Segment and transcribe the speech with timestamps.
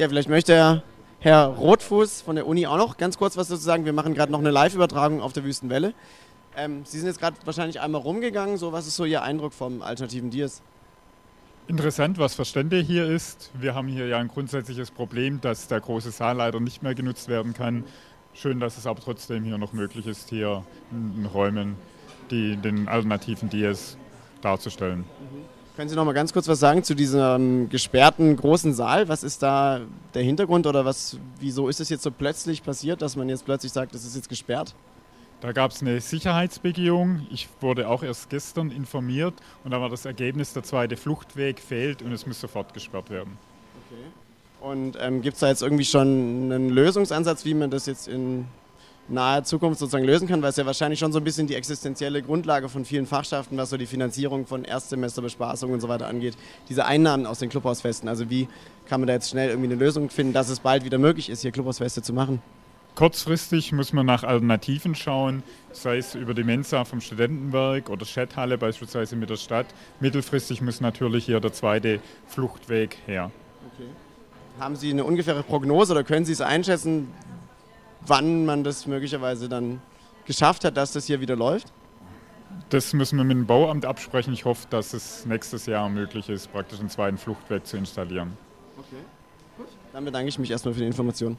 [0.00, 0.82] Ja, vielleicht möchte Herr,
[1.18, 3.84] Herr Rotfuß von der Uni auch noch ganz kurz was dazu sagen.
[3.84, 5.92] Wir machen gerade noch eine Live-Übertragung auf der Wüstenwelle.
[6.56, 8.56] Ähm, Sie sind jetzt gerade wahrscheinlich einmal rumgegangen.
[8.56, 10.62] So, was ist so Ihr Eindruck vom alternativen Dias?
[11.68, 13.50] Interessant, was verstände hier ist.
[13.52, 17.28] Wir haben hier ja ein grundsätzliches Problem, dass der große Saal leider nicht mehr genutzt
[17.28, 17.84] werden kann.
[18.32, 21.76] Schön, dass es aber trotzdem hier noch möglich ist, hier in Räumen
[22.30, 23.98] die, den alternativen Dias
[24.40, 25.00] darzustellen.
[25.00, 25.59] Mhm.
[25.80, 29.08] Können Sie noch mal ganz kurz was sagen zu diesem gesperrten großen Saal?
[29.08, 29.80] Was ist da
[30.12, 33.72] der Hintergrund oder was, wieso ist es jetzt so plötzlich passiert, dass man jetzt plötzlich
[33.72, 34.74] sagt, es ist jetzt gesperrt?
[35.40, 37.26] Da gab es eine Sicherheitsbegehung.
[37.30, 39.32] Ich wurde auch erst gestern informiert
[39.64, 43.38] und da war das Ergebnis, der zweite Fluchtweg fehlt und es muss sofort gesperrt werden.
[43.86, 44.70] Okay.
[44.70, 48.44] Und ähm, gibt es da jetzt irgendwie schon einen Lösungsansatz, wie man das jetzt in
[49.10, 50.42] naher Zukunft sozusagen lösen kann?
[50.42, 53.70] Weil es ja wahrscheinlich schon so ein bisschen die existenzielle Grundlage von vielen Fachschaften, was
[53.70, 56.36] so die Finanzierung von Erstsemesterbespaßungen und so weiter angeht,
[56.68, 58.08] diese Einnahmen aus den Clubhausfesten.
[58.08, 58.48] Also wie
[58.88, 61.42] kann man da jetzt schnell irgendwie eine Lösung finden, dass es bald wieder möglich ist,
[61.42, 62.40] hier Clubhausfeste zu machen?
[62.94, 68.58] Kurzfristig muss man nach Alternativen schauen, sei es über die Mensa vom Studentenwerk oder Schetthalle
[68.58, 69.66] beispielsweise mit der Stadt.
[70.00, 73.30] Mittelfristig muss natürlich hier der zweite Fluchtweg her.
[73.74, 73.88] Okay.
[74.58, 77.08] Haben Sie eine ungefähre Prognose oder können Sie es einschätzen,
[78.06, 79.80] wann man das möglicherweise dann
[80.26, 81.72] geschafft hat, dass das hier wieder läuft?
[82.68, 84.32] Das müssen wir mit dem Bauamt absprechen.
[84.32, 88.36] Ich hoffe, dass es nächstes Jahr möglich ist, praktisch einen zweiten Fluchtweg zu installieren.
[88.76, 89.02] Okay,
[89.56, 89.66] gut.
[89.92, 91.28] Dann bedanke ich mich erstmal für die Information.